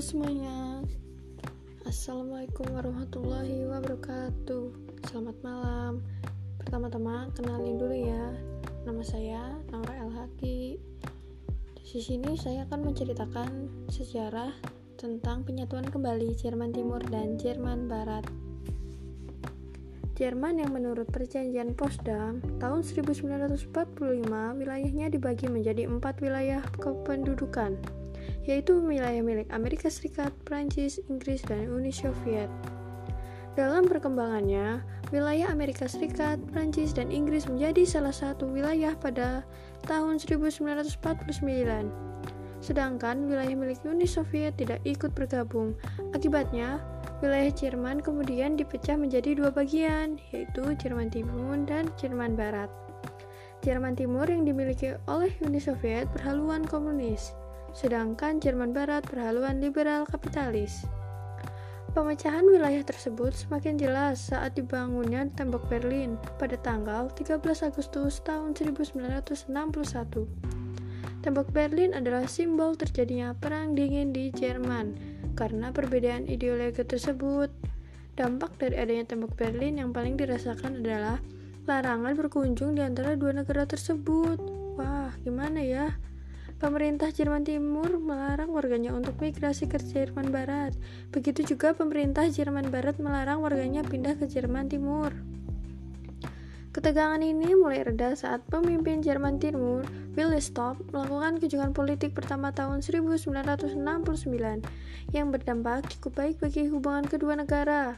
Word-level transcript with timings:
Semuanya. 0.00 0.80
Assalamualaikum 1.84 2.72
warahmatullahi 2.72 3.68
wabarakatuh. 3.68 4.72
Selamat 5.04 5.36
malam. 5.44 6.00
Pertama-tama 6.56 7.28
kenalin 7.36 7.76
dulu 7.76 7.92
ya. 7.92 8.32
Nama 8.88 9.02
saya 9.04 9.60
Naura 9.68 10.00
El 10.00 10.08
Haki. 10.16 10.80
Di 11.84 12.00
sini 12.00 12.32
saya 12.40 12.64
akan 12.64 12.80
menceritakan 12.88 13.50
sejarah 13.92 14.56
tentang 14.96 15.44
penyatuan 15.44 15.84
kembali 15.84 16.32
Jerman 16.32 16.72
Timur 16.72 17.04
dan 17.12 17.36
Jerman 17.36 17.84
Barat. 17.84 18.24
Jerman 20.16 20.64
yang 20.64 20.72
menurut 20.72 21.12
perjanjian 21.12 21.76
Potsdam 21.76 22.40
tahun 22.56 22.80
1945 22.88 23.68
wilayahnya 24.64 25.12
dibagi 25.12 25.44
menjadi 25.52 25.84
empat 25.92 26.24
wilayah 26.24 26.64
kependudukan 26.80 27.99
yaitu 28.50 28.82
wilayah 28.82 29.22
milik 29.22 29.46
Amerika 29.54 29.86
Serikat, 29.86 30.34
Prancis, 30.42 30.98
Inggris, 31.06 31.46
dan 31.46 31.70
Uni 31.70 31.94
Soviet. 31.94 32.50
Dalam 33.54 33.86
perkembangannya, 33.86 34.82
wilayah 35.14 35.54
Amerika 35.54 35.86
Serikat, 35.86 36.42
Prancis, 36.50 36.90
dan 36.90 37.14
Inggris 37.14 37.46
menjadi 37.46 37.86
salah 37.86 38.10
satu 38.10 38.50
wilayah 38.50 38.98
pada 38.98 39.46
tahun 39.86 40.18
1949. 40.18 40.98
Sedangkan 42.58 43.30
wilayah 43.30 43.54
milik 43.54 43.78
Uni 43.86 44.10
Soviet 44.10 44.58
tidak 44.58 44.82
ikut 44.82 45.14
bergabung. 45.14 45.78
Akibatnya, 46.10 46.82
wilayah 47.22 47.54
Jerman 47.54 48.02
kemudian 48.02 48.58
dipecah 48.58 48.98
menjadi 48.98 49.38
dua 49.38 49.54
bagian, 49.54 50.18
yaitu 50.34 50.74
Jerman 50.74 51.06
Timur 51.06 51.54
dan 51.70 51.86
Jerman 52.02 52.34
Barat. 52.34 52.68
Jerman 53.62 53.94
Timur 53.94 54.26
yang 54.26 54.42
dimiliki 54.42 54.98
oleh 55.06 55.30
Uni 55.46 55.62
Soviet 55.62 56.10
berhaluan 56.16 56.66
komunis 56.66 57.30
sedangkan 57.74 58.42
Jerman 58.42 58.74
Barat 58.74 59.06
berhaluan 59.06 59.62
liberal 59.62 60.06
kapitalis. 60.06 60.86
Pemecahan 61.90 62.46
wilayah 62.46 62.86
tersebut 62.86 63.34
semakin 63.34 63.74
jelas 63.74 64.30
saat 64.30 64.54
dibangunnya 64.54 65.26
tembok 65.34 65.66
Berlin 65.66 66.14
pada 66.38 66.54
tanggal 66.54 67.10
13 67.18 67.42
Agustus 67.66 68.22
tahun 68.22 68.54
1961. 68.54 69.50
Tembok 71.20 71.50
Berlin 71.50 71.90
adalah 71.92 72.30
simbol 72.30 72.78
terjadinya 72.78 73.34
perang 73.34 73.74
dingin 73.74 74.14
di 74.14 74.30
Jerman 74.30 74.94
karena 75.34 75.74
perbedaan 75.74 76.30
ideologi 76.30 76.86
tersebut. 76.86 77.50
Dampak 78.14 78.54
dari 78.62 78.78
adanya 78.78 79.10
tembok 79.10 79.34
Berlin 79.34 79.82
yang 79.82 79.90
paling 79.90 80.14
dirasakan 80.14 80.86
adalah 80.86 81.18
larangan 81.66 82.14
berkunjung 82.14 82.78
di 82.78 82.86
antara 82.86 83.18
dua 83.18 83.34
negara 83.34 83.66
tersebut. 83.66 84.38
Wah, 84.78 85.10
gimana 85.26 85.58
ya? 85.58 85.90
Pemerintah 86.60 87.08
Jerman 87.08 87.40
Timur 87.40 87.88
melarang 87.96 88.52
warganya 88.52 88.92
untuk 88.92 89.16
migrasi 89.16 89.64
ke 89.64 89.80
Jerman 89.80 90.28
Barat. 90.28 90.76
Begitu 91.08 91.56
juga 91.56 91.72
pemerintah 91.72 92.28
Jerman 92.28 92.68
Barat 92.68 93.00
melarang 93.00 93.40
warganya 93.40 93.80
pindah 93.80 94.20
ke 94.20 94.28
Jerman 94.28 94.68
Timur. 94.68 95.08
Ketegangan 96.76 97.24
ini 97.24 97.56
mulai 97.56 97.80
reda 97.80 98.12
saat 98.12 98.44
pemimpin 98.52 99.00
Jerman 99.00 99.40
Timur, 99.40 99.88
Willy 100.20 100.36
Stopp, 100.44 100.84
melakukan 100.92 101.40
kunjungan 101.40 101.72
politik 101.72 102.12
pertama 102.12 102.52
tahun 102.52 102.84
1969 102.84 103.80
yang 105.16 105.32
berdampak 105.32 105.88
cukup 105.96 106.12
baik 106.12 106.44
bagi 106.44 106.68
hubungan 106.68 107.08
kedua 107.08 107.40
negara. 107.40 107.96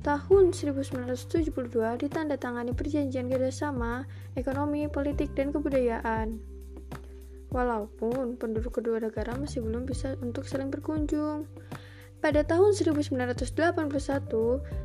Tahun 0.00 0.56
1972 0.56 1.52
ditandatangani 2.00 2.72
perjanjian 2.72 3.28
kerjasama 3.28 4.08
ekonomi, 4.32 4.88
politik, 4.88 5.36
dan 5.36 5.52
kebudayaan 5.52 6.57
walaupun 7.50 8.36
penduduk 8.36 8.80
kedua 8.80 9.00
negara 9.00 9.36
masih 9.36 9.64
belum 9.64 9.88
bisa 9.88 10.16
untuk 10.20 10.44
saling 10.44 10.68
berkunjung. 10.68 11.48
Pada 12.18 12.42
tahun 12.42 12.74
1981, 12.74 13.38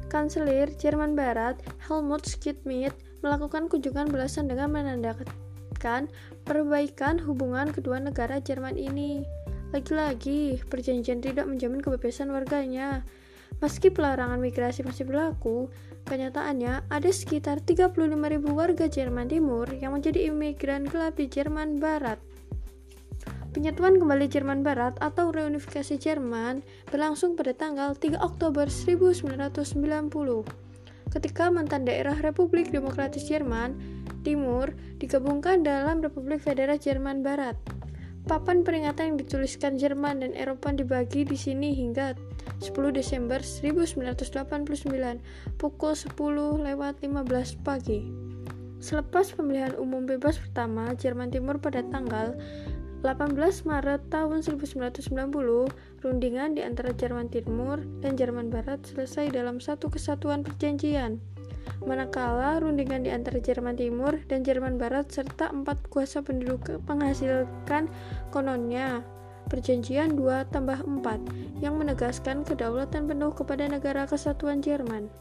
Kanselir 0.05 0.69
Jerman 0.77 1.17
Barat 1.17 1.57
Helmut 1.89 2.29
Schmidt 2.29 2.93
melakukan 3.25 3.71
kunjungan 3.73 4.13
belasan 4.13 4.45
dengan 4.45 4.69
menandakan 4.69 6.05
perbaikan 6.47 7.19
hubungan 7.19 7.67
kedua 7.73 7.99
negara 7.99 8.39
Jerman 8.39 8.79
ini. 8.79 9.27
Lagi-lagi, 9.75 10.61
perjanjian 10.69 11.19
tidak 11.19 11.49
menjamin 11.49 11.83
kebebasan 11.83 12.31
warganya. 12.31 13.03
Meski 13.59 13.91
pelarangan 13.91 14.39
migrasi 14.39 14.85
masih 14.85 15.03
berlaku, 15.03 15.67
kenyataannya 16.07 16.87
ada 16.87 17.09
sekitar 17.11 17.59
35.000 17.59 17.97
warga 18.53 18.85
Jerman 18.87 19.27
Timur 19.27 19.67
yang 19.73 19.97
menjadi 19.97 20.31
imigran 20.31 20.87
gelap 20.87 21.17
di 21.17 21.25
Jerman 21.27 21.81
Barat. 21.81 22.21
Penyatuan 23.53 24.01
kembali 24.01 24.33
Jerman 24.33 24.65
Barat 24.65 24.97
atau 24.97 25.29
reunifikasi 25.29 26.01
Jerman 26.01 26.65
berlangsung 26.89 27.37
pada 27.37 27.53
tanggal 27.53 27.93
3 27.93 28.17
Oktober 28.17 28.65
1990 28.65 29.53
ketika 31.13 31.53
mantan 31.53 31.85
daerah 31.85 32.17
Republik 32.17 32.73
Demokratis 32.73 33.29
Jerman 33.29 33.77
Timur 34.25 34.73
digabungkan 34.97 35.61
dalam 35.61 36.01
Republik 36.01 36.41
Federal 36.41 36.81
Jerman 36.81 37.21
Barat. 37.21 37.53
Papan 38.25 38.65
peringatan 38.65 39.13
yang 39.13 39.17
dituliskan 39.21 39.77
Jerman 39.77 40.25
dan 40.25 40.33
Eropa 40.33 40.73
dibagi 40.73 41.21
di 41.21 41.37
sini 41.37 41.77
hingga 41.77 42.17
10 42.57 42.73
Desember 42.89 43.45
1989 43.45 45.21
pukul 45.61 45.93
10 45.93 46.09
lewat 46.73 47.05
15 47.05 47.61
pagi. 47.61 48.01
Selepas 48.81 49.29
pemilihan 49.37 49.77
umum 49.77 50.09
bebas 50.09 50.41
pertama 50.41 50.89
Jerman 50.97 51.29
Timur 51.29 51.61
pada 51.61 51.85
tanggal 51.85 52.33
18 53.03 53.67
Maret 53.67 54.07
tahun 54.07 54.47
1990, 54.47 55.11
rundingan 56.07 56.55
di 56.55 56.63
antara 56.63 56.95
Jerman 56.95 57.27
Timur 57.27 57.83
dan 57.99 58.15
Jerman 58.15 58.47
Barat 58.47 58.79
selesai 58.87 59.27
dalam 59.27 59.59
satu 59.59 59.91
kesatuan 59.91 60.39
perjanjian. 60.39 61.19
Manakala 61.83 62.63
rundingan 62.63 63.03
di 63.03 63.11
antara 63.11 63.43
Jerman 63.43 63.75
Timur 63.75 64.23
dan 64.31 64.47
Jerman 64.47 64.79
Barat 64.79 65.11
serta 65.11 65.51
empat 65.51 65.83
kuasa 65.91 66.23
penduduk 66.23 66.79
menghasilkan 66.87 67.91
kononnya 68.31 69.03
Perjanjian 69.51 70.15
2 70.15 70.55
tambah 70.55 70.79
4 70.87 71.59
yang 71.59 71.75
menegaskan 71.75 72.47
kedaulatan 72.47 73.11
penuh 73.11 73.35
kepada 73.35 73.67
negara 73.67 74.07
kesatuan 74.07 74.63
Jerman 74.63 75.11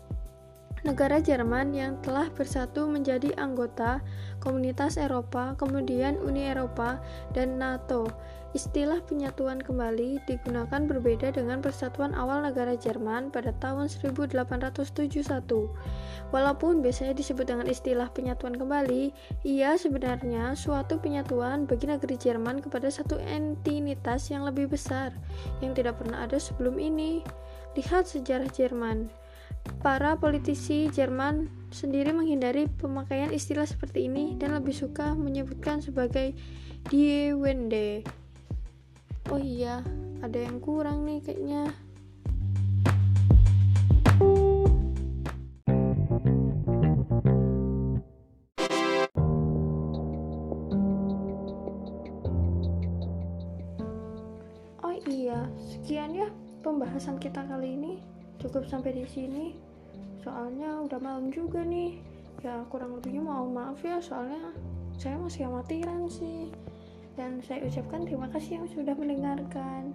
negara 0.83 1.23
Jerman 1.23 1.71
yang 1.71 1.99
telah 2.03 2.27
bersatu 2.35 2.91
menjadi 2.91 3.31
anggota 3.39 4.03
Komunitas 4.43 4.99
Eropa, 4.99 5.55
kemudian 5.55 6.19
Uni 6.19 6.51
Eropa, 6.51 6.99
dan 7.31 7.59
NATO. 7.59 8.11
Istilah 8.53 9.01
penyatuan 9.09 9.65
kembali 9.65 10.21
digunakan 10.29 10.85
berbeda 10.85 11.33
dengan 11.33 11.65
persatuan 11.65 12.13
awal 12.13 12.45
negara 12.45 12.77
Jerman 12.77 13.33
pada 13.33 13.49
tahun 13.57 13.89
1871. 13.89 14.93
Walaupun 16.29 16.85
biasanya 16.85 17.17
disebut 17.17 17.49
dengan 17.49 17.65
istilah 17.65 18.13
penyatuan 18.13 18.53
kembali, 18.53 19.09
ia 19.49 19.73
sebenarnya 19.81 20.53
suatu 20.53 21.01
penyatuan 21.01 21.65
bagi 21.65 21.89
negeri 21.89 22.21
Jerman 22.21 22.61
kepada 22.61 22.93
satu 22.93 23.17
entitas 23.25 24.29
yang 24.29 24.45
lebih 24.45 24.69
besar 24.69 25.17
yang 25.65 25.73
tidak 25.73 25.97
pernah 25.97 26.21
ada 26.21 26.37
sebelum 26.37 26.77
ini. 26.77 27.25
Lihat 27.73 28.05
sejarah 28.05 28.53
Jerman. 28.53 29.22
Para 29.83 30.15
politisi 30.15 30.87
Jerman 30.95 31.51
sendiri 31.75 32.15
menghindari 32.15 32.71
pemakaian 32.71 33.35
istilah 33.35 33.67
seperti 33.67 34.07
ini 34.07 34.39
dan 34.39 34.55
lebih 34.55 34.71
suka 34.71 35.17
menyebutkan 35.19 35.83
sebagai 35.83 36.39
Die 36.87 37.35
Wende. 37.35 38.07
Oh 39.31 39.43
iya, 39.43 39.83
ada 40.23 40.39
yang 40.39 40.63
kurang 40.63 41.03
nih 41.03 41.19
kayaknya. 41.23 41.75
Oh 54.79 54.95
iya, 55.11 55.51
sekian 55.59 56.15
ya 56.15 56.31
pembahasan 56.63 57.19
kita 57.19 57.43
kali 57.51 57.75
ini 57.75 57.99
cukup 58.43 58.67
sampai 58.67 58.99
di 58.99 59.07
sini. 59.07 59.55
Soalnya 60.27 60.83
udah 60.83 60.99
malam 60.99 61.31
juga 61.31 61.63
nih. 61.63 62.03
Ya 62.43 62.67
kurang 62.69 62.99
lebihnya 62.99 63.23
mau 63.23 63.47
maaf 63.47 63.79
ya 63.87 64.03
soalnya 64.03 64.51
saya 64.99 65.15
masih 65.17 65.47
amatiran 65.47 66.11
sih. 66.11 66.51
Dan 67.15 67.39
saya 67.47 67.63
ucapkan 67.63 68.03
terima 68.03 68.27
kasih 68.35 68.59
yang 68.59 68.67
sudah 68.67 68.99
mendengarkan. 68.99 69.95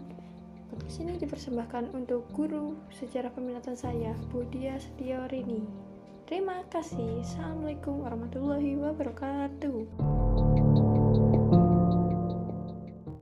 Podcast 0.72 1.00
ini 1.04 1.20
dipersembahkan 1.20 1.92
untuk 1.92 2.28
guru 2.32 2.80
sejarah 2.96 3.32
peminatan 3.36 3.76
saya 3.76 4.16
Budia 4.32 4.76
Setiorini 4.80 5.88
terima 6.28 6.60
kasih. 6.68 7.24
Assalamualaikum 7.24 8.04
warahmatullahi 8.04 8.76
wabarakatuh 8.76 10.27